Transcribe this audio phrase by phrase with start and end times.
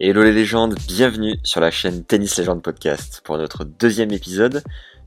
[0.00, 4.62] Hello les légendes, bienvenue sur la chaîne Tennis Légende Podcast pour notre deuxième épisode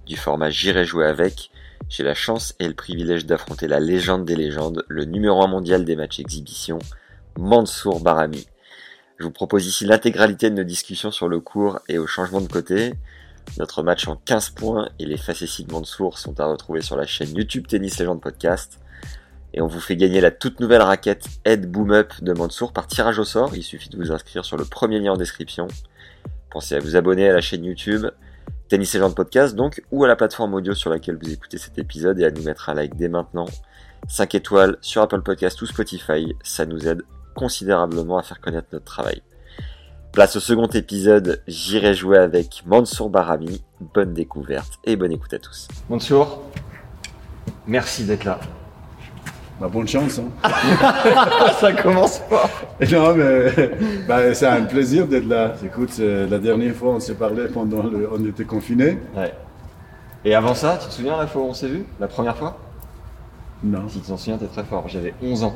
[0.05, 1.49] du format J'irai jouer avec.
[1.87, 5.85] J'ai la chance et le privilège d'affronter la légende des légendes, le numéro 1 mondial
[5.85, 6.77] des matchs exhibition,
[7.39, 8.45] Mansour Barami.
[9.17, 12.51] Je vous propose ici l'intégralité de nos discussions sur le cours et au changement de
[12.51, 12.91] côté.
[13.59, 17.05] Notre match en 15 points et les facéties de Mansour sont à retrouver sur la
[17.05, 18.81] chaîne YouTube Tennis Légende Podcast.
[19.53, 22.87] Et on vous fait gagner la toute nouvelle raquette Head Boom Up de Mansour par
[22.87, 23.55] tirage au sort.
[23.55, 25.67] Il suffit de vous inscrire sur le premier lien en description.
[26.49, 28.07] Pensez à vous abonner à la chaîne YouTube
[28.71, 32.17] Tennis Légende Podcast donc, ou à la plateforme audio sur laquelle vous écoutez cet épisode
[32.21, 33.47] et à nous mettre un like dès maintenant.
[34.07, 37.01] 5 étoiles sur Apple Podcast ou Spotify, ça nous aide
[37.35, 39.21] considérablement à faire connaître notre travail.
[40.13, 43.61] Place au second épisode, j'irai jouer avec Mansour Barami.
[43.93, 45.67] Bonne découverte et bonne écoute à tous.
[45.89, 46.41] Mansour,
[47.67, 48.39] merci d'être là.
[49.61, 50.19] Bah, bonne chance.
[50.19, 50.49] Hein.
[51.59, 52.49] Ça commence fort.
[52.91, 53.51] non, mais
[54.07, 55.53] bah, c'est un plaisir d'être là.
[55.63, 58.97] Écoute, la dernière fois, on s'est parlé pendant le, on était confinés.
[59.15, 59.31] Ouais.
[60.25, 61.83] Et avant ça, tu te souviens la fois où on s'est vu?
[61.99, 62.57] La première fois?
[63.63, 63.87] Non.
[63.87, 64.85] Si tu t'en souviens, t'es très fort.
[64.87, 65.55] J'avais 11 ans.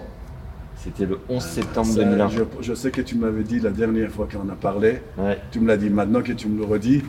[0.77, 2.29] C'était le 11 septembre Ça, 2001.
[2.29, 5.01] je, je sais que tu m'avais dit la dernière fois qu'on a parlé.
[5.17, 5.39] Ouais.
[5.51, 7.01] Tu me l'as dit maintenant que tu me le redis.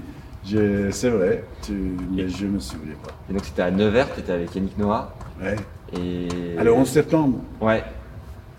[0.92, 3.10] C'est vrai, tu- mais je me souviens pas.
[3.28, 5.12] Et donc c'était à Nevers, t'étais avec Yannick Noah.
[5.42, 5.56] Ouais.
[5.92, 6.28] Et.
[6.62, 7.82] Le 11 septembre Ouais.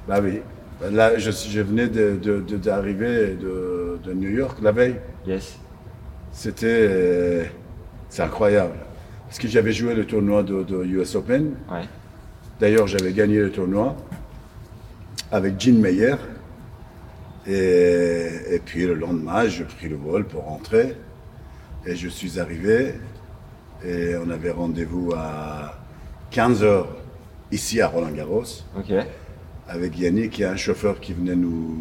[0.08, 0.40] Bah oui.
[0.80, 4.96] Bah, Là, je, je venais de- de- de- d'arriver de, de New York la veille.
[5.26, 5.58] Yes.
[6.32, 6.66] C'était.
[6.90, 7.44] euh,
[8.10, 8.74] c'est incroyable.
[9.28, 11.56] Parce que j'avais joué le tournoi de, US Open.
[11.70, 11.84] Ouais.
[12.62, 13.96] D'ailleurs, j'avais gagné le tournoi
[15.32, 16.16] avec Jean Meyer.
[17.46, 20.96] Et, et puis le lendemain, j'ai pris le vol pour rentrer.
[21.86, 22.94] Et je suis arrivé.
[23.86, 25.76] Et on avait rendez-vous à
[26.32, 26.86] 15h
[27.52, 28.44] ici à Roland-Garros
[29.70, 31.78] avec Yannick, qui est un chauffeur qui venait nous,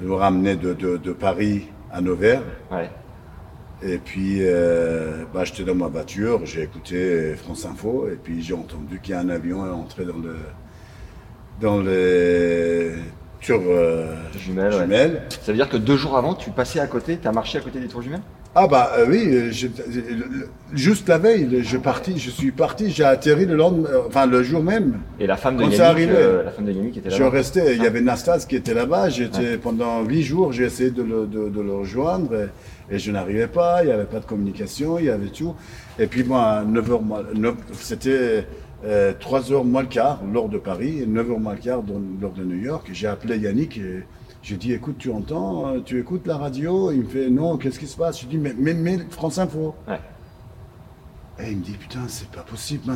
[0.00, 2.42] nous ramener de, de- de Paris à Nevers.
[2.70, 2.90] Ouais.
[3.82, 8.54] Et puis, euh, bah, j'étais dans ma voiture, j'ai écouté France Info, et puis j'ai
[8.54, 10.36] entendu qu'il y a un avion entré dans le
[11.60, 12.92] dans les
[13.40, 15.22] tours euh, Jumelles, ouais.
[15.42, 17.78] Ça veut dire que deux jours avant, tu passais à côté, t'as marché à côté
[17.78, 18.22] des tours jumelles?
[18.56, 22.88] Ah bah euh, oui, euh, je- le- juste la veille, je, parti, je suis parti,
[22.90, 25.00] j'ai atterri le lendemain, euh, enfin le jour même.
[25.18, 26.12] Et la femme de Quand c'est Yannick, arrivé.
[26.16, 27.30] euh, la femme de Yannick était Je là.
[27.30, 31.02] restais, il y avait Nastas qui était là-bas, j'étais pendant huit jours, j'ai essayé de
[31.02, 32.32] le, de, de le rejoindre
[32.90, 35.56] et, et je n'arrivais pas, il n'y avait pas de communication, il y avait tout.
[35.98, 38.46] Et puis moi, à 9h, moins- neuf- c'était
[38.84, 41.82] euh, 3h moins le quart, l'heure de Paris, et 9h moins le quart
[42.20, 42.88] l'heure de New York.
[42.92, 44.04] J'ai appelé Yannick et
[44.44, 47.78] j'ai dit, écoute, tu entends, euh, tu écoutes la radio Il me fait, non, qu'est-ce
[47.78, 48.20] qui se passe?
[48.20, 49.74] Je dis, mais, mais, mais France Info.
[49.88, 49.98] Ouais.
[51.40, 52.92] Et il me dit, putain, c'est pas possible.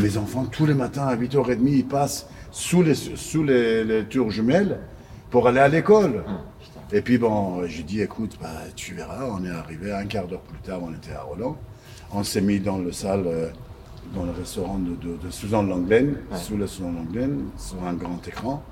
[0.00, 4.30] Mes enfants, tous les matins à 8h30, ils passent sous les, sous les, les tours
[4.30, 4.78] jumelles
[5.28, 6.22] pour aller à l'école.
[6.92, 10.40] Et puis bon, j'ai dit, écoute, bah, tu verras, on est arrivé un quart d'heure
[10.40, 11.56] plus tard, on était à Roland.
[12.12, 13.48] On s'est mis dans le salle, euh,
[14.14, 18.26] dans le restaurant de, de, de Suzanne Langlaine, sous le Suzanne Langlaine, sur un grand
[18.28, 18.62] écran.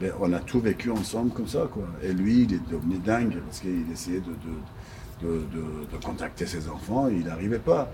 [0.00, 1.82] Ben, on a tout vécu ensemble comme ça, quoi.
[2.04, 6.46] Et lui, il est devenu dingue parce qu'il essayait de, de, de, de- de contacter
[6.46, 7.90] ses enfants, il n'arrivait pas.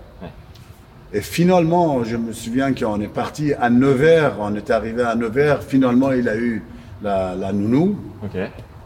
[1.13, 5.63] Et finalement, je me souviens qu'on est parti à Nevers, on est arrivé à Nevers,
[5.63, 6.61] finalement il a eu
[7.01, 8.37] la, la nounou, Ok.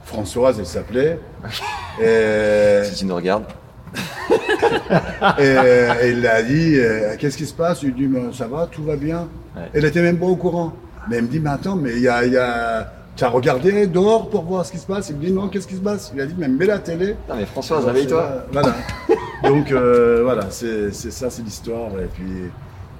[0.06, 1.19] Françoise elle s'appelait,
[2.01, 3.45] et, Si tu nous regardes.
[5.39, 5.44] et,
[6.04, 7.83] et il a dit, euh, qu'est-ce qui se passe?
[7.83, 9.27] Ai dit, Mais ça va, tout va bien.
[9.56, 9.63] Ouais.
[9.74, 10.74] Elle était même pas au courant.
[11.10, 12.25] Mais elle me dit, mais attends, mais il y a...
[12.25, 12.94] il y a...
[13.19, 15.10] Tu as regardé dehors pour voir ce qui se passe?
[15.10, 16.10] Il me dit, non, qu'est-ce qui se passe?
[16.16, 17.18] Il a dit, mais mets la télé.
[17.27, 18.45] Non mais Françoise, réveille-toi.
[18.54, 18.74] Voilà.
[19.44, 21.89] Donc euh, voilà, c'est ça, c'est l'histoire.
[22.01, 22.24] Et puis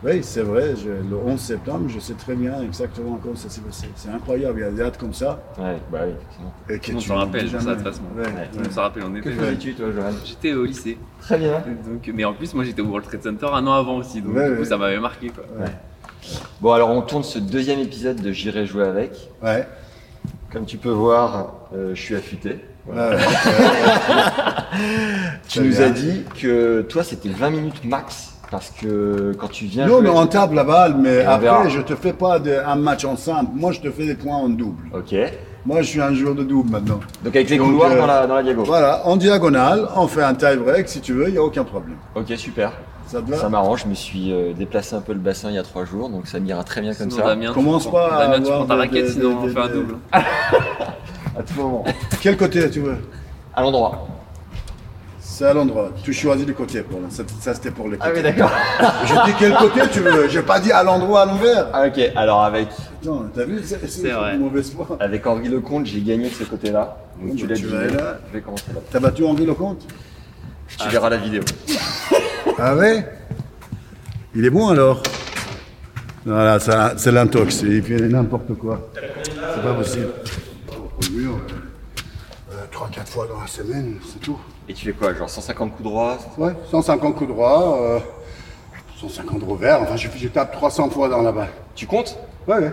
[0.04, 3.62] Oui, c'est vrai, je- le 11 septembre, je sais très bien exactement comment ça s'est
[3.62, 3.88] passé.
[3.96, 5.40] C'est incroyable, il y a des dates comme ça.
[5.58, 6.54] Ouais, bah oui, effectivement.
[6.70, 8.02] Et que On s'en rappelle ça, de toute façon.
[8.18, 8.50] Ouais, Ouais.
[8.68, 9.72] On s'en rappelle, on Que était.
[9.72, 10.12] toi, Johan?
[10.26, 10.98] J'étais au lycée.
[11.22, 11.64] Très bien.
[11.88, 14.22] Donc, mais en plus, moi j'étais au World Trade Center un an avant aussi.
[14.22, 14.66] Donc, Ouais, du coup, ouais.
[14.66, 15.30] ça m'avait marqué.
[15.30, 15.46] Quoi.
[16.60, 19.12] Bon, alors on tourne ce deuxième épisode de J'irai jouer avec.
[19.42, 19.66] Ouais.
[20.52, 22.60] Comme tu peux voir, euh, je suis affûté.
[22.88, 22.96] Ouais.
[25.48, 25.82] Tu nous bien.
[25.86, 28.34] as dit que toi, c'était 20 minutes max.
[28.52, 31.34] Parce que quand tu viens Non, mais on tape la balle, mais verra.
[31.60, 33.52] après, je te fais pas de- un match en simple.
[33.54, 34.88] Moi, je te fais des points en double.
[34.92, 35.14] Ok.
[35.68, 37.00] Moi, je suis un joueur de double maintenant.
[37.24, 38.64] Donc avec les Donc, couloirs euh, dans, la, dans la diago.
[38.64, 41.64] Voilà, en diagonale, on fait un tie break si tu veux, il n'y a aucun
[41.64, 41.98] problème.
[42.16, 42.72] Ok, super.
[43.34, 45.84] Ça m'arrange, je me suis euh, déplacé un peu le bassin il y a trois
[45.86, 47.30] jours, donc ça m'ira très bien comme Sinon, ça.
[47.30, 49.54] Damien, Commence tu, pas prends- à Damien, tu prends ta raquette, des- sinon on des-
[49.54, 49.96] fait un double.
[50.14, 51.86] À tout moment.
[52.22, 52.98] Quel côté tu veux?
[53.56, 54.08] À l'endroit.
[55.20, 55.90] C'est à l'endroit.
[56.04, 57.00] Tu choisis le côté pour.
[57.10, 58.18] Ça, ça, c'était pour les Ah côtés.
[58.18, 58.52] oui, d'accord.
[59.06, 60.28] Je dis quel côté tu veux.
[60.28, 61.68] J'ai pas dit à l'endroit à l'envers.
[61.72, 62.68] Ah, ok, alors avec,
[63.06, 64.36] Non, t'as vu C'est vrai.
[64.36, 64.98] une mauvaise foi.
[65.00, 66.98] avec Henri Lecomte, j'ai gagné de ce côté-là.
[67.24, 67.64] Donc tu bah, l'as dit.
[67.64, 68.18] vas là.
[68.28, 68.82] Je vais commencer là.
[68.92, 69.82] T'as battu Henri Lecomte?
[70.78, 71.42] Tu verras la vidéo.
[72.62, 73.06] Ah ouais
[74.36, 75.02] Il est bon alors
[76.26, 77.62] Voilà, ça- c'est l'intox.
[77.62, 78.90] Il fait n'importe quoi.
[78.94, 80.10] C'est pas possible.
[80.78, 81.40] Au mur,
[82.52, 84.38] euh, 3-4 fois dans la semaine, c'est tout.
[84.68, 88.00] Et tu fais quoi Genre 150 coups droits Ouais, 150 coups droits, euh,
[89.00, 89.82] 150 revers.
[89.82, 91.50] Enfin, je, je tape 300 fois dans la balle.
[91.74, 92.18] Tu comptes?
[92.48, 92.72] Ouais, ouais.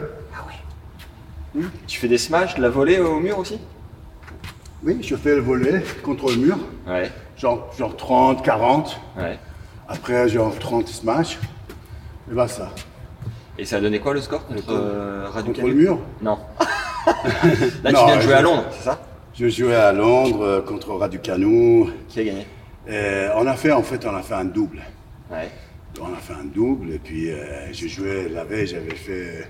[1.86, 3.58] Tu fais des smash, de la volée au mur aussi?
[4.84, 6.58] Oui, je fais le volet contre le mur.
[6.86, 7.10] Ouais.
[7.38, 9.00] Genre, genre 30, 40.
[9.16, 9.38] Ouais.
[9.88, 11.38] Après, genre 30 smash.
[12.30, 12.70] Et bah ça.
[13.58, 15.98] Et ça a donné quoi le score contre euh, Radio Contre le mur.
[16.20, 16.38] Non.
[17.84, 19.00] Là, Non, tu viens de jouer je- à Londres, c'est ça?
[19.34, 21.86] Je jouais à Londres euh, contre Raducanu.
[22.08, 22.46] Qui a gagné?
[22.88, 24.80] Et on a fait, en fait, on a fait un double.
[25.30, 25.50] Ouais.
[26.00, 29.48] On a fait un double et puis euh, j'ai joué la veille, j'avais fait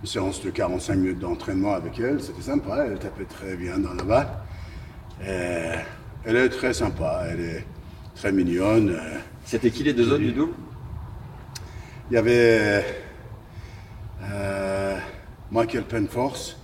[0.00, 2.20] une séance de 45 minutes d'entraînement avec elle.
[2.22, 4.28] C'était sympa, elle tapait très bien dans la balle.
[5.26, 5.78] Et
[6.24, 7.64] elle est très sympa, elle est
[8.14, 8.90] très mignonne.
[8.90, 10.52] Euh, C'était qui les deux autres du double?
[12.10, 12.84] Il y avait
[14.24, 14.96] euh,
[15.50, 16.56] Michael Penforce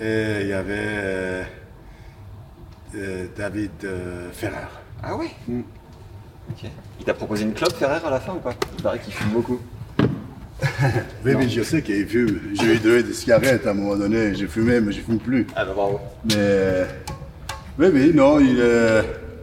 [0.00, 1.44] et il y avait
[2.94, 4.56] euh, David euh, Ferrer.
[5.02, 5.30] Ah ouais?
[6.50, 6.70] Ok.
[6.98, 8.54] Il t'a proposé une clope Ferrer à la fin ou pas?
[8.76, 9.60] Il paraît qu'il fume beaucoup.
[11.24, 12.40] Oui, oui, je sais qu'il fume.
[12.54, 14.32] J'ai eu deux des cigarettes à un moment donné.
[14.34, 15.44] J'ai fumé, mais je fume plus.
[15.56, 16.00] Ah bah bravo.
[16.24, 16.86] Mais
[17.78, 18.62] oui, oui, non, il.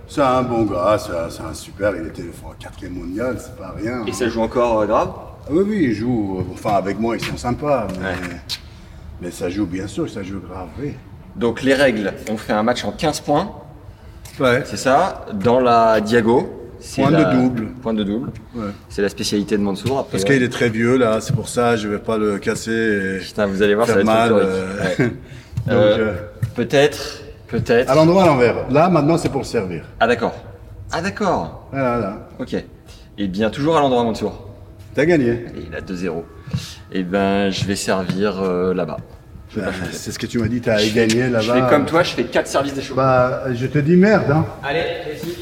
[0.10, 1.94] C'est un bon gars, c'est un, super.
[1.96, 2.24] Il était
[2.60, 4.04] quatrième mondial, c'est pas rien.
[4.08, 6.44] Et ça joue encore euh, grave Ah oui, oui, il joue.
[6.52, 7.88] Enfin, avec moi, ils sont sympas.
[8.00, 8.16] Mais, Ouais.
[9.22, 10.94] mais ça joue, bien sûr, ça joue grave, oui.
[11.36, 13.52] Donc les règles, on fait un match en 15 points,
[14.40, 14.64] Ouais.
[14.66, 16.56] c'est ça, dans la Diago.
[16.96, 17.68] Point de double.
[17.82, 18.32] Point de double.
[18.56, 18.70] Ouais.
[18.88, 20.00] C'est la spécialité de Mansour.
[20.00, 22.72] Après, Parce qu'il est très vieux, là, c'est pour ça, je vais pas le casser.
[22.72, 24.32] Et Putain, vous allez voir, ça va être mal.
[24.34, 24.78] euh.
[24.98, 25.10] Donc,
[25.68, 26.14] Euh, euh,
[26.56, 27.90] Peut-être, peut-être.
[27.90, 28.70] à l'endroit à l'envers.
[28.70, 29.84] Là, maintenant, c'est pour servir.
[30.00, 30.34] Ah d'accord.
[30.92, 31.68] Ah d'accord.
[31.72, 32.28] Voilà, là.
[32.40, 32.56] Ok.
[33.18, 34.48] Et bien toujours à l'endroit Mansour.
[34.96, 35.30] T'as gagné.
[35.30, 36.24] Et il a 2-0.
[36.92, 38.98] Et ben je vais servir euh, là-bas.
[39.58, 39.92] Euh, changer.
[39.92, 41.42] C'est ce que tu m'as dit, t'as gagné là-bas.
[41.42, 42.96] Je fais comme toi, je fais 4 services des choses.
[42.96, 44.46] Bah, je te dis merde, hein.
[44.64, 44.84] Allez,
[45.16, 45.38] ici.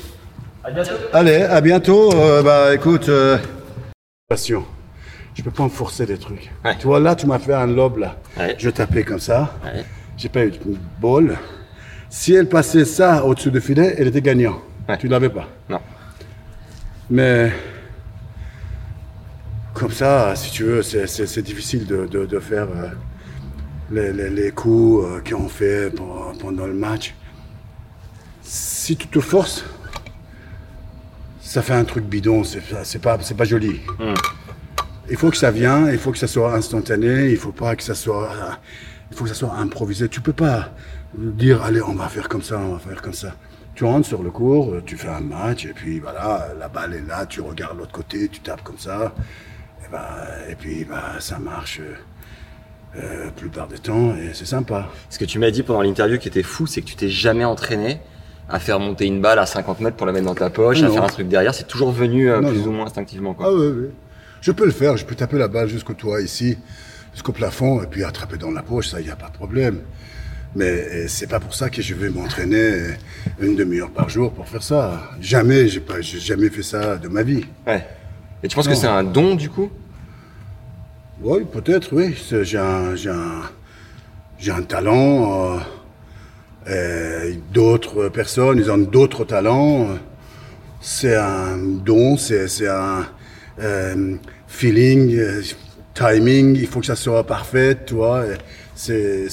[0.63, 0.91] À bientôt.
[1.13, 2.13] Allez, à bientôt.
[2.13, 3.09] Euh, bah, écoute.
[3.09, 3.37] Euh...
[4.27, 4.65] Passion.
[5.33, 6.51] Je peux pas me forcer des trucs.
[6.65, 6.75] Ouais.
[6.79, 8.15] Tu vois, là, tu m'as fait un lob, là.
[8.37, 8.55] Ouais.
[8.57, 9.53] Je tapais comme ça.
[9.63, 9.85] Ouais.
[10.17, 10.57] J'ai pas eu de
[10.99, 11.37] ball.
[12.09, 14.61] Si elle passait ça au-dessus du filet, elle était gagnante.
[14.87, 14.97] Ouais.
[14.97, 15.47] Tu l'avais pas.
[15.69, 15.79] Non.
[17.09, 17.51] Mais.
[19.73, 21.05] Comme ça, si tu veux, c'est-
[21.41, 22.87] difficile de, de- de faire euh,
[23.91, 27.13] les, les- les coups euh, qu'on fait pour- pendant le match.
[28.41, 29.65] Si tu te forces,
[31.41, 33.81] ça fait un truc bidon, c'est pas- pas, joli.
[35.09, 37.83] Il faut que ça vienne, il faut que ça soit instantané, il faut pas que
[37.83, 38.29] ça soit,
[39.11, 40.09] il faut que ça soit improvisé.
[40.09, 40.71] Tu peux pas
[41.17, 43.35] dire allez on va faire comme ça, on va faire comme ça.
[43.75, 47.07] Tu rentres sur le cours, tu fais un match et puis voilà, la balle est
[47.07, 49.13] là, tu regardes l'autre côté, tu tapes comme ça,
[49.85, 49.99] et, ben,
[50.49, 51.79] et puis bah, ça marche
[52.95, 54.89] euh, la plupart du temps et c'est sympa.
[55.09, 57.45] Ce que tu m'as dit pendant l'interview qui était fou, c'est que tu t'es jamais
[57.45, 57.99] entraîné
[58.49, 60.87] à faire monter une balle à 50 mètres pour la mettre dans ta poche, à
[60.87, 60.93] Non.
[60.93, 61.53] faire un truc derrière.
[61.53, 62.67] C'est toujours venu euh, Non, plus non.
[62.67, 63.33] ou moins instinctivement.
[63.33, 63.47] Quoi.
[63.49, 63.87] Ah oui, oui.
[64.41, 66.57] Je peux le faire, je peux taper la balle jusqu'au toit ici,
[67.13, 69.81] jusqu'au plafond, et puis attraper dans la poche, ça, il n'y a pas de problème.
[70.57, 72.95] Mais euh, c'est pas pour ça que je vais m'entraîner
[73.39, 75.11] une demi-heure par jour pour faire ça.
[75.21, 77.45] Jamais, j'ai pas, j'ai jamais fait ça de ma vie.
[77.67, 77.85] Ouais.
[78.41, 79.69] Et tu penses que c'est un don du coup?
[81.21, 82.15] Oui, peut-être, oui.
[82.27, 83.43] C'est- J'ai un, j'ai un,
[84.39, 85.59] j'ai un talent.
[86.67, 89.87] euh, et d'autres personnes, ils ont d'autres talents.
[90.81, 93.05] C'est un don, c'est c'est un,
[93.59, 94.15] euh,
[94.47, 95.41] feeling, euh,
[95.93, 98.25] timing, il faut que ça soit parfait, tu vois.
[98.75, 99.27] c'est,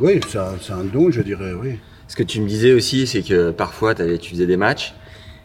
[0.00, 1.78] oui, c'est un, un don, je dirais, oui.
[2.08, 4.94] Ce que tu me disais aussi, c'est que parfois tu faisais des matchs,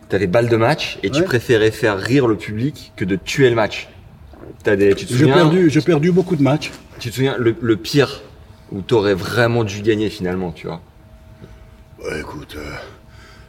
[0.10, 3.50] tu avais balle de match et tu préférais faire rire le public que de tuer
[3.50, 3.90] le match.
[4.66, 6.72] Des, tu te J'ai souviens, perdu, j'ai perdu beaucoup de matchs.
[7.00, 8.22] tu te souviens le, le pire
[8.72, 10.82] où t'aurais vraiment dû gagner finalement, tu vois?
[12.04, 12.76] Ouais, écoute, euh,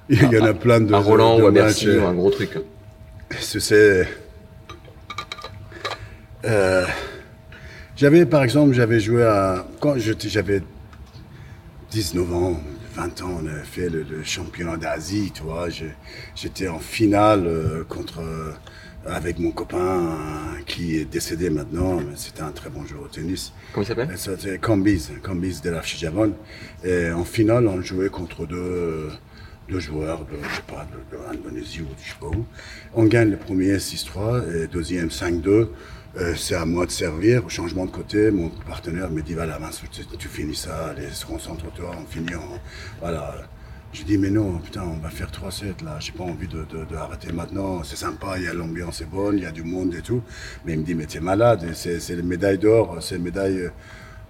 [0.09, 0.92] il y en a plein de.
[0.95, 2.50] À Roland de ou à matchs, Bercy euh, ou un gros truc.
[3.38, 4.09] C'est- C'est.
[6.45, 6.87] Euh,
[7.97, 9.66] j'avais, par exemple, j'avais joué à.
[9.80, 10.62] Quand j'avais
[11.90, 12.61] 19 ans,
[12.94, 15.68] 20 ans, on avait fait le, le championnat d'Asie, tu vois.
[16.35, 18.20] J'étais en finale euh, contre.
[18.20, 18.52] euh,
[19.06, 23.09] avec mon copain euh, qui est décédé maintenant, mais c'était un très bon joueur au
[23.09, 23.50] tennis.
[23.73, 24.11] Comment il s'appelle?
[24.12, 26.35] Et C'était Cambyse, Cambyse de la Javon.
[26.85, 29.09] Et en finale, on jouait contre deux,
[29.70, 32.44] deux joueurs de, je sais pas, de, de l'Indonésie ou de je sais pas où.
[32.92, 35.68] On gagne le premier 6-3 et le deuxième 5-2.
[36.16, 37.44] Euh, c'est à moi de servir.
[37.46, 39.58] Au changement de côté, mon partenaire me dit, voilà,
[40.18, 42.58] tu, finis ça, allez, concentre-toi, on finit en...
[43.00, 43.34] Voilà.
[43.92, 46.64] Je dis, mais non, putain, on va faire 3-7 là, j'ai pas envie de,
[47.32, 50.02] maintenant, c'est sympa, il y a l'ambiance est bonne, il y a du monde et
[50.02, 50.22] tout.
[50.64, 53.70] Mais il me dit, mais t'es malade, c'est les médailles d'or, c'est les médailles.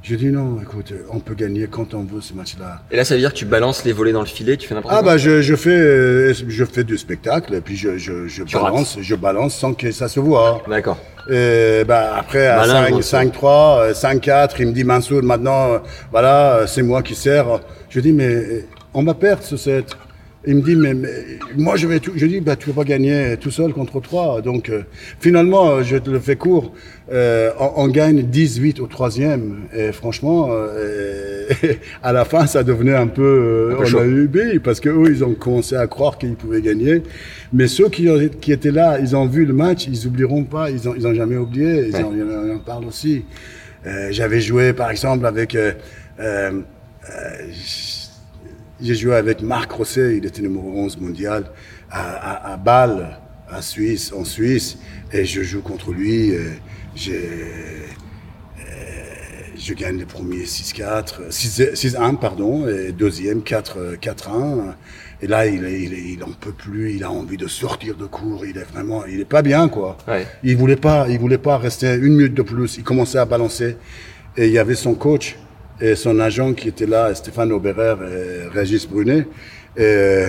[0.02, 0.06] Euh.
[0.10, 2.80] Je dis, non, écoute, on peut gagner quand on veut ce match-là.
[2.90, 4.74] Et là, ça veut dire que tu balances les volets dans le filet, tu fais
[4.74, 5.12] n'importe Ah quoi.
[5.12, 8.56] bah je, je fais euh, je fais du spectacle et puis je, je, je Tu
[8.56, 10.62] balance je balance sans que ça se voit.
[10.68, 10.98] D'accord.
[11.30, 15.72] Et bah après à Malin, 5 gros, 5-3, euh, 5-4, il me dit Mansour maintenant
[15.74, 15.78] euh,
[16.10, 17.60] voilà, euh, c'est moi qui sers.
[17.90, 18.64] Je dis mais euh,
[18.94, 19.84] on va perdre ce set.
[20.46, 21.08] Il me dit mais, mais
[21.58, 24.40] moi je vais tout je dis bah tu peux pas gagner tout seul contre 3
[24.40, 24.84] donc euh,
[25.20, 26.72] finalement euh, je te le fais court.
[27.12, 29.66] Euh, on, on gagne 18 au troisième.
[29.76, 31.46] Et franchement euh,
[32.02, 33.98] à la fin ça devenait un peu, Un peu on chaud.
[33.98, 37.02] a eu B parce que eux ils ont commencé à croire qu'ils pouvaient gagner.
[37.52, 38.08] Mais ceux qui,
[38.40, 41.12] qui étaient là ils ont vu le match ils oublieront pas ils ont ils ont
[41.14, 41.88] jamais oublié.
[41.88, 42.02] Ils Ouais.
[42.02, 43.24] ont, on en parle aussi.
[44.10, 45.72] J'avais joué par exemple avec euh,
[48.80, 51.50] j'ai joué avec Marc Rosset, il était numéro 11 mondial,
[51.90, 53.18] à, à, à Bâle,
[53.48, 54.78] à Suisse, en Suisse,
[55.12, 56.32] et je joue contre lui.
[59.60, 64.74] je gagne le premier 6-4, 6 6-1, pardon, et deuxième 4 4-1.
[65.22, 68.46] Et là, il, il, il en peut plus, il a envie de sortir de cours,
[68.46, 69.98] il est vraiment, il est pas bien, quoi.
[70.08, 70.26] Ouais.
[70.42, 72.78] Il voulait pas, il voulait pas rester une minute de plus.
[72.78, 73.76] Il commençait à balancer.
[74.36, 75.36] Et il y avait son coach
[75.80, 79.26] et son agent qui était là, Stéphane Auberer et Régis Brunet.
[79.76, 80.26] Et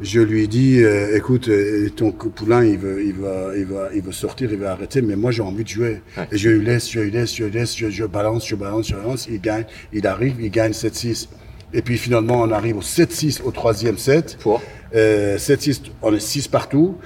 [0.00, 4.02] je lui dis, euh, écoute, euh, ton poulain, il veut, il va, il va, il
[4.02, 6.02] veut sortir, il va arrêter, mais moi j'ai envie de jouer.
[6.16, 6.26] Ouais.
[6.32, 8.88] Et je lui laisse, je lui laisse, je lui laisse, je, je balance, je balance,
[8.88, 9.28] je balance.
[9.30, 11.28] Il gagne, il arrive, il gagne 7-6.
[11.74, 14.38] Et puis finalement, on arrive au 7-6 au troisième set.
[14.40, 14.62] Pour
[14.94, 16.96] Euh, 7-6, on est 6 partout.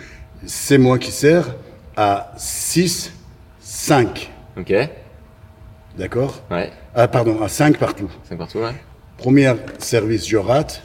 [0.45, 1.55] C'est moi qui sers
[1.97, 3.11] à 6-5.
[4.59, 4.73] Ok.
[5.99, 6.71] D'accord Ouais.
[6.95, 8.11] ah, Pardon, à 5 partout.
[8.29, 8.75] C'est partout, ouais.
[9.19, 10.83] Premier service, je rate.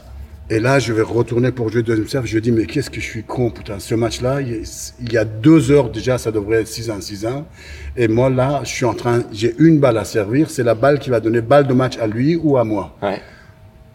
[0.50, 2.32] Et là, je vais retourner pour jouer deuxième service.
[2.32, 3.80] Je dis, mais qu'est-ce que je suis con, putain.
[3.80, 4.64] Ce match-là, il
[5.12, 7.46] y a- deux heures déjà, ça devrait être 6-1, 6-1.
[7.96, 10.50] Et moi, là, je suis en train, j'ai une balle à servir.
[10.50, 12.98] C'est la balle qui va donner balle de match à lui ou à moi.
[13.02, 13.22] Ouais.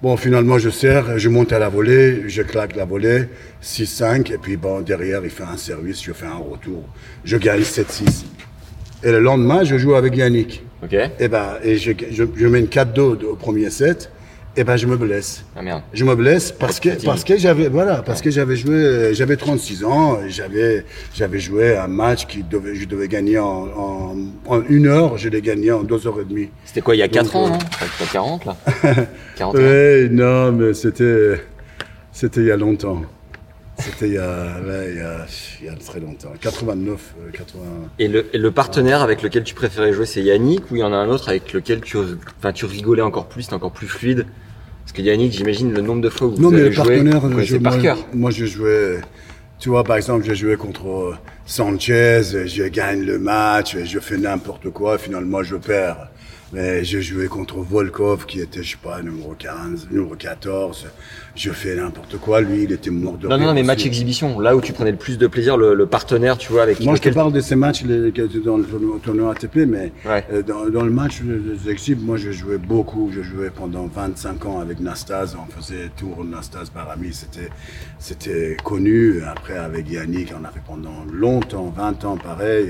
[0.02, 3.28] Bon, finalement, je sers, je monte à la volée, je claque la volée,
[3.62, 6.84] 6-5, et puis bon, derrière, il fait un service, je fais un retour.
[7.24, 8.24] Je gagne 7-6.
[9.02, 10.62] Et le lendemain, je joue avec Yannick.
[10.82, 10.94] Ok.
[11.18, 14.10] Et ben, et je, je, je mène 4-2 au premier set,
[14.58, 15.44] et ben, je me blesse.
[15.56, 15.82] Ah merde.
[15.92, 19.36] Je me blesse parce que, parce que j'avais, voilà, parce que j'avais joué, euh, j'avais
[19.36, 24.16] 36 ans, j'avais, j'avais joué un match qui devait, je devais gagner en, en,
[24.46, 26.48] en une heure, je l'ai gagné en deux heures et demie.
[26.64, 27.58] C'était quoi, il y a 4 Donc, ans, euh, non
[27.98, 28.56] T'as 40 là
[29.36, 31.40] 41 Ouais, non, mais c'était,
[32.12, 33.02] c'était il y a longtemps.
[33.78, 35.26] C'était il y a, ouais, il y a,
[35.60, 36.32] il y a très longtemps.
[36.40, 37.60] 89, euh, 80.
[37.98, 40.82] Et le, et le partenaire avec lequel tu préférais jouer, c'est Yannick ou il y
[40.82, 41.98] en a un autre avec lequel tu,
[42.38, 44.26] enfin, tu rigolais encore plus, c'était encore plus fluide?
[44.82, 46.84] Parce que Yannick, j'imagine le nombre de fois où vous Non, mais avez le joué,
[46.84, 47.98] partenaire, vous je, connaissez moi, par cœur.
[48.14, 49.00] moi, je jouais,
[49.58, 51.14] tu vois, par exemple, j'ai joué contre euh,
[51.44, 56.08] Sanchez, je gagne le match, je fais n'importe quoi, finalement, je perds.
[56.52, 60.86] Mais j'ai joué contre Volkov, qui était, je sais pas, numéro 15, numéro 14.
[61.34, 62.40] Je fais n'importe quoi.
[62.40, 64.92] Lui, il était mort de Non, non, non, mais match exhibition, là où tu prenais
[64.92, 67.32] le plus de plaisir, le, le partenaire, tu vois, avec Moi, je te lequel parle
[67.32, 70.24] de ces matchs les, dans le tournoi, tournoi ATP, mais Ouais.
[70.32, 73.10] euh, dans, dans le match des exhibes, moi, je jouais beaucoup.
[73.12, 75.36] Je jouais pendant 25 ans avec Nastase.
[75.36, 77.12] On faisait tour Nastase Barami.
[77.12, 77.50] C'était,
[77.98, 79.20] c'était connu.
[79.24, 82.68] Après, avec Yannick, on a fait pendant longtemps, 20 ans, pareil.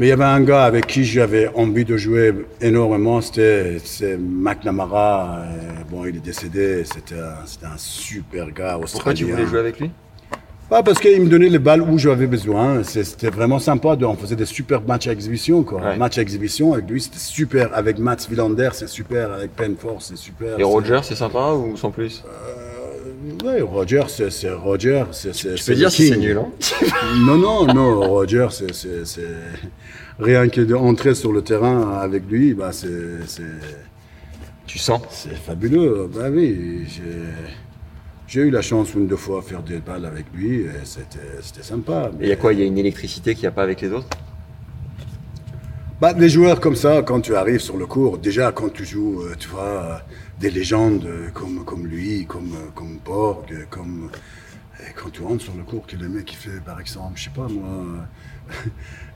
[0.00, 3.76] Mais il y avait un gars avec qui j'avais envie de jouer énormément, c'était
[4.18, 5.40] McNamara.
[5.40, 8.92] Euh, bon, il est décédé, c'était un, super gars australien.
[8.92, 9.90] Pourquoi tu voulais jouer avec lui?
[10.70, 12.82] Parce qu'il me donnait les balles où j'avais besoin.
[12.82, 13.98] C'était vraiment sympa.
[14.00, 15.64] On faisait des super matchs à exhibition.
[15.64, 15.82] Quoi.
[15.82, 15.98] Ouais.
[15.98, 17.68] Match à exhibition avec lui, c'était super.
[17.74, 19.30] Avec Mats Wilander, c'est super.
[19.32, 20.58] Avec Penford, c'est super.
[20.58, 22.24] Et Roger, c'est sympa ou sans plus?
[23.22, 25.04] Oui, Roger, c'est Roger.
[25.12, 26.48] c'est- c'est peux dire si c'est nul, hein
[27.26, 29.20] Non, non, non, Roger, c'est-
[30.18, 32.88] rien que d'entrer sur le terrain avec lui, bah, c'est
[34.66, 36.08] Tu sens c'est fabuleux.
[36.14, 36.84] Bah oui,
[38.28, 41.18] j'ai- eu la chance une deux fois de faire des balles avec lui, et c'était
[41.42, 42.10] c'était sympa.
[42.20, 43.80] Et il y a quoi Il y a une électricité qu'il n'y a pas avec
[43.80, 44.06] les autres?
[46.00, 49.20] Bah, des joueurs comme ça, quand tu arrives sur le cours, déjà quand tu joues,
[49.22, 49.94] euh, tu vois, euh,
[50.38, 54.10] des légendes euh, comme, comme lui, comme, comme Borg, comme.
[54.80, 57.24] Et quand tu rentres sur le cours, que le mec qui fait, par exemple, je
[57.24, 57.84] sais pas moi,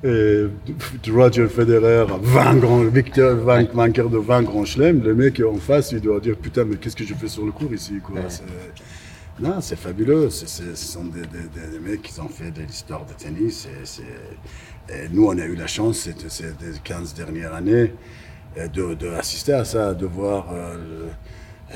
[0.04, 0.48] euh,
[1.10, 5.92] Roger Federer, 20 grands, Victor, 20, vainqueur de 20 grands chelems, le mec en face,
[5.92, 8.16] il doit dire putain, mais qu'est-ce que je fais sur le cours ici, quoi.
[8.16, 8.28] Ouais.
[9.40, 10.28] Non, c'est fabuleux.
[10.30, 13.66] Ce sont des, des- des- mecs qui ont fait de l'histoire de tennis.
[13.84, 14.02] C'est-
[14.88, 17.92] et nous, on a eu la chance, ces ces 15 dernières années,
[18.58, 21.06] euh, de, de assister à ça, de voir euh, le-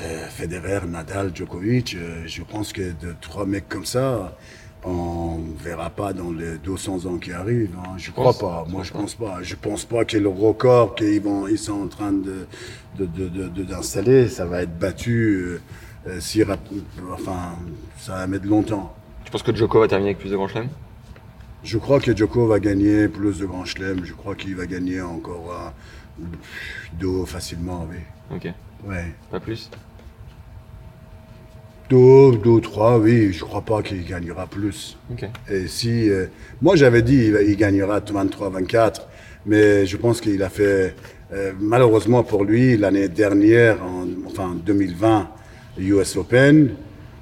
[0.01, 1.95] euh, Federer, Nadal, Djokovic.
[1.95, 4.37] Euh, Je pense que de trois mecs comme ça,
[4.85, 7.75] on ne verra pas dans les 200 ans qui arrivent.
[7.83, 7.95] hein.
[7.97, 8.65] Je crois pas.
[8.69, 9.39] Moi, je pense pas.
[9.41, 12.47] Je pense pas que le record qu'ils vont, ils sont en train de
[12.97, 15.35] de- de- de- de- d'installer, ça va être battu.
[15.41, 15.61] euh,
[16.07, 17.55] euh, si enfin,
[17.97, 18.95] ça va mettre longtemps.
[19.25, 20.69] Tu penses que Djoko va terminer avec plus de grands chelems?
[21.63, 24.05] Je crois que Djoko va gagner plus de grands chelems.
[24.05, 25.73] Je crois qu'il va gagner encore
[26.99, 27.97] deux facilement, oui.
[28.35, 28.47] Ok,
[28.87, 29.05] Ouais.
[29.31, 29.69] pas plus?
[31.89, 33.33] Deux, deux, trois, oui.
[33.33, 34.97] Je crois pas qu'il gagnera plus.
[35.11, 35.25] Ok.
[35.49, 36.27] Et si, euh,
[36.61, 39.01] moi j'avais dit il, gagnera 23-24,
[39.45, 40.95] mais je pense qu'il a fait,
[41.33, 45.29] euh, malheureusement pour lui, l'année dernière, en, enfin 2020,
[45.79, 46.75] US Open,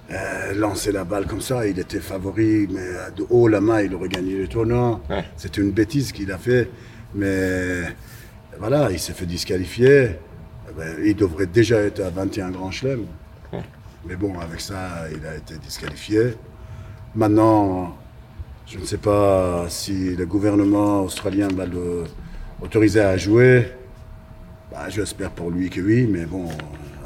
[0.10, 3.82] euh, lancer la balle comme ça, il était favori, mais euh, de haut la main,
[3.82, 5.02] il aurait gagné le tournoi.
[5.10, 5.26] Ouais.
[5.36, 6.70] C'était une bêtise qu'il a fait,
[7.14, 7.82] mais
[8.58, 10.12] voilà, il s'est fait disqualifier.
[10.70, 13.06] Eh ben, il devrait déjà être à 21 grands chelems.
[13.52, 13.62] Ouais.
[14.06, 16.36] Mais bon, avec ça, il a été disqualifié.
[17.16, 17.98] Maintenant,
[18.66, 22.04] je ne sais pas si le gouvernement australien va le
[22.62, 23.72] autoriser à jouer.
[24.72, 26.48] Bah, J'espère pour lui que oui, mais bon,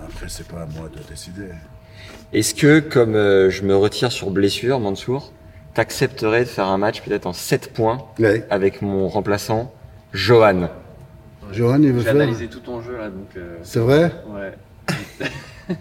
[0.04, 1.50] après, c'est pas à moi de décider.
[2.34, 5.32] Est-ce que, comme euh, je me retire sur blessure, Mansour,
[5.74, 8.46] t'accepterais de faire un match peut-être en 7 points Ouais.
[8.50, 9.72] avec mon remplaçant,
[10.14, 10.70] Johan?
[11.52, 13.28] Johan, il veut J'ai faire analysé tout ton jeu là, donc.
[13.38, 14.12] euh, C'est vrai?
[14.30, 15.28] Ouais.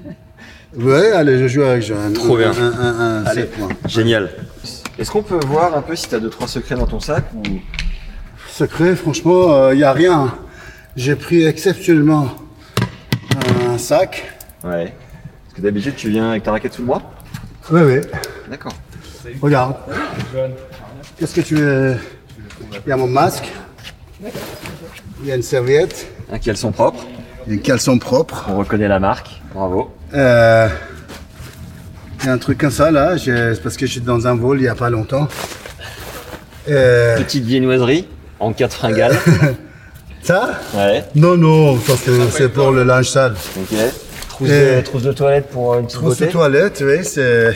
[0.76, 2.12] Ouais, allez, je joue avec Johan.
[2.12, 2.52] Trop Un- bien.
[2.52, 3.40] Un, un, un, Allez.
[3.42, 3.68] sept points.
[3.88, 4.30] Génial.
[5.00, 7.42] Est-ce qu'on peut voir un peu si t'as deux trois secrets dans ton sac ou
[8.48, 10.32] Secret, franchement, il n'y a rien.
[10.94, 12.28] J'ai pris exceptionnellement
[13.68, 14.30] un sac.
[14.62, 14.94] Ouais.
[15.60, 17.02] Parce que d'habitude tu viens avec ta raquette sous le bras
[17.70, 18.00] Oui, oui.
[18.48, 18.72] D'accord.
[19.42, 19.74] Regarde.
[21.18, 21.96] Qu'est-ce que tu veux?
[22.86, 23.44] Il y a mon masque.
[25.22, 26.06] Il y a une serviette.
[26.32, 27.04] Un caleçon propre.
[27.46, 28.46] Il y a une caleçon propre.
[28.48, 29.42] On reconnaît la marque.
[29.52, 29.94] Bravo.
[30.14, 30.68] Euh,
[32.20, 33.18] il y a un truc comme ça là.
[33.18, 35.28] C'est parce que je suis dans un vol il n'y a pas longtemps.
[36.70, 39.14] Euh, Petite viennoiserie en cas de fringale.
[40.22, 40.58] ça?
[40.74, 41.04] Ouais.
[41.14, 43.34] Non, non, ça c'est c'est pour le linge sale.
[43.58, 43.76] Ok.
[44.40, 47.54] Trousse, Euh, de, trousse de toilette pour une petite Trousse de toilette, oui, c'est.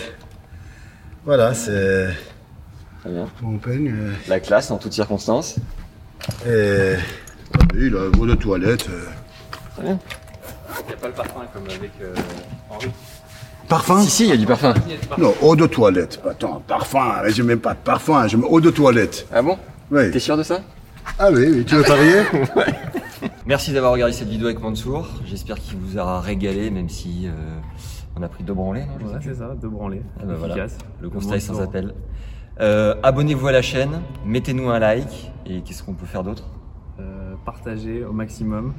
[1.24, 2.08] Voilà, c'est.
[3.00, 3.26] Très bien.
[3.40, 3.88] Mon peigne.
[3.88, 5.56] euh, La classe en toutes circonstances.
[6.46, 6.92] Et.
[7.74, 8.86] Oui, le eau de toilette.
[8.90, 9.06] euh.
[9.74, 9.98] Très bien.
[10.80, 12.14] Il n'y a pas le parfum comme avec euh,
[12.68, 12.90] Henri.
[13.66, 14.02] Parfum?
[14.02, 14.74] Si, si, il y a du parfum.
[15.16, 16.20] Non, eau de toilette.
[16.28, 19.26] Attends, parfum, mais je mets pas de parfum, je mets eau de toilette.
[19.32, 19.56] Ah bon?
[19.90, 20.10] Oui.
[20.10, 20.60] T'es sûr de ça?
[21.18, 22.22] Ah oui, oui, tu veux parier
[23.46, 25.06] Merci d'avoir regardé cette vidéo avec Mansour.
[25.26, 27.30] J'espère qu'il vous aura régalé, même si euh,
[28.16, 28.84] on a pris deux branlés.
[29.00, 30.00] Non, Ouais, c'est ça, deux branlés.
[30.18, 30.66] Ah bah voilà,
[31.00, 31.94] le constat est sans appel.
[32.60, 36.44] Euh, Abonnez-vous à la chaîne, mettez-nous un like et qu'est-ce qu'on peut faire d'autre?
[37.00, 38.72] Euh, partagez au maximum.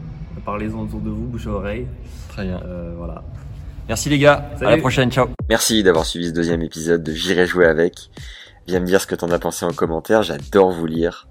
[0.46, 1.86] Parlez-en autour de vous, bouche à oreille.
[2.30, 2.62] Très bien.
[2.66, 3.24] Euh, voilà.
[3.88, 5.28] Merci les gars, à la prochaine, ciao.
[5.48, 8.10] Merci d'avoir suivi ce deuxième épisode de J'irai jouer avec.
[8.68, 11.28] Viens me dire ce que t'en as pensé en commentaire, j'adore vous lire.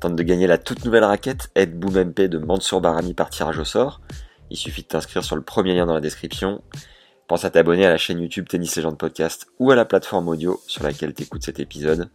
[0.00, 3.58] Tente de gagner la toute nouvelle raquette Aide Boom MP de Mansour Barami par tirage
[3.58, 4.00] au sort.
[4.48, 6.62] Il suffit de t'inscrire sur le premier lien dans la description.
[7.28, 10.58] Pense à t'abonner à la chaîne YouTube Tennis Legend Podcast ou à la plateforme audio
[10.66, 12.08] sur laquelle t'écoutes cet épisode.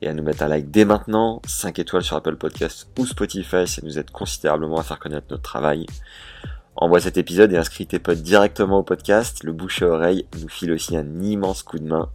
[0.00, 3.66] Et à nous mettre un like dès maintenant, 5 étoiles sur Apple Podcast ou Spotify,
[3.66, 5.86] ça nous aide considérablement à faire connaître notre travail.
[6.76, 9.42] Envoie cet épisode et inscris tes potes directement au podcast.
[9.42, 12.10] Le bouche à oreille nous file aussi un immense coup de main.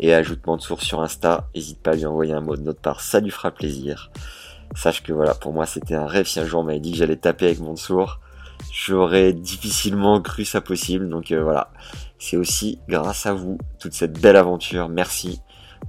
[0.00, 1.48] Et ajoute Mansour sur Insta.
[1.54, 4.10] N'hésite pas à lui envoyer un mot de notre part, ça lui fera plaisir.
[4.74, 6.26] Sache que voilà, pour moi c'était un rêve.
[6.26, 8.20] Si un jour on m'avait dit que j'allais taper avec Mansour,
[8.72, 11.08] j'aurais difficilement cru ça possible.
[11.08, 11.70] Donc euh, voilà,
[12.18, 14.88] c'est aussi grâce à vous, toute cette belle aventure.
[14.88, 15.40] Merci.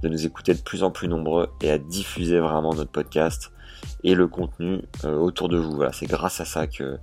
[0.02, 3.52] de nous écouter de plus en plus nombreux et à diffuser vraiment notre podcast
[4.04, 5.72] et le contenu euh, autour de vous.
[5.72, 6.98] Voilà, c'est grâce à ça que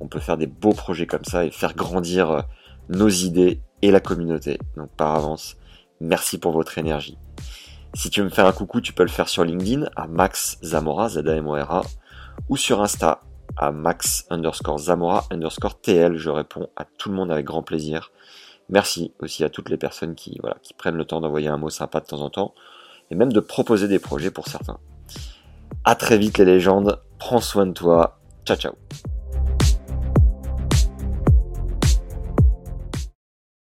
[0.00, 2.42] on peut faire des beaux projets comme ça et faire grandir euh,
[2.88, 4.58] nos idées et la communauté.
[4.76, 5.56] Donc par avance,
[6.00, 7.18] merci pour votre énergie.
[7.96, 10.58] Si tu veux me faire un coucou, tu peux le faire sur LinkedIn à Max
[10.62, 11.82] Zamora, z a m o r a
[12.50, 13.22] ou sur Insta
[13.56, 16.18] à Max underscore Zamora underscore TL.
[16.18, 18.12] Je réponds à tout le monde avec grand plaisir.
[18.68, 21.70] Merci aussi à toutes les personnes qui, voilà, qui prennent le temps d'envoyer un mot
[21.70, 22.52] sympa de temps en temps
[23.10, 24.78] et même de proposer des projets pour certains.
[25.84, 28.74] À très vite les légendes, prends soin de toi, ciao ciao